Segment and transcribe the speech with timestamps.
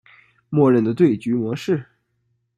[0.49, 1.85] 默认的对局模式。